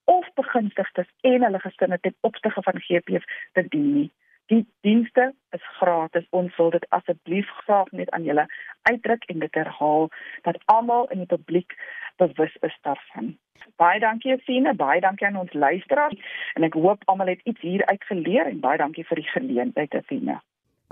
of 0.04 0.28
begunstigdes 0.34 1.08
en 1.20 1.42
hulle 1.42 1.60
gesinne 1.60 1.98
ten 2.00 2.14
opsigte 2.20 2.62
van 2.62 2.80
GPF 2.86 3.24
te 3.52 3.68
dien 3.68 3.92
nie. 3.94 4.10
Die 4.52 4.66
dienste 4.80 5.32
is 5.56 5.62
gratis. 5.78 6.26
Ons 6.30 6.56
wil 6.56 6.70
dit 6.70 6.84
asseblief 6.88 7.48
graag 7.64 7.90
net 7.90 8.10
aan 8.10 8.26
julle 8.28 8.46
uitdruk 8.82 9.24
en 9.32 9.38
dit 9.38 9.54
herhaal 9.54 10.10
dat 10.42 10.60
almal 10.64 11.08
in 11.14 11.24
die 11.24 11.30
publiek 11.30 11.72
bewus 12.16 12.56
is 12.60 12.76
daarvan. 12.82 13.36
Baie 13.80 14.00
dankie 14.00 14.32
Efine, 14.32 14.74
baie 14.74 15.00
dankie 15.00 15.26
aan 15.26 15.40
ons 15.40 15.52
luisteraars 15.52 16.18
en 16.54 16.66
ek 16.68 16.76
hoop 16.76 17.06
almal 17.08 17.32
het 17.32 17.40
iets 17.48 17.60
hier 17.60 17.86
uitgeleer 17.86 18.50
en 18.50 18.60
baie 18.60 18.78
dankie 18.78 19.06
vir 19.08 19.22
die 19.22 19.30
geleentheid 19.32 19.94
Efine. 19.94 20.40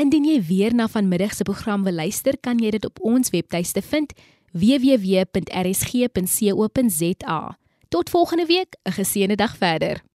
Indien 0.00 0.24
jy 0.24 0.40
weer 0.48 0.74
na 0.74 0.88
vanmiddag 0.88 1.34
se 1.36 1.44
program 1.44 1.84
wil 1.84 1.92
luister, 2.00 2.34
kan 2.40 2.58
jy 2.58 2.70
dit 2.74 2.84
op 2.88 2.98
ons 3.04 3.30
webtuiste 3.30 3.82
vind 3.84 4.12
www.rsg.co.za. 4.54 5.38
Tot 7.88 8.10
volgende 8.10 8.46
week, 8.46 8.76
'n 8.88 8.92
geseënde 8.92 9.36
dag 9.36 9.56
verder. 9.56 10.13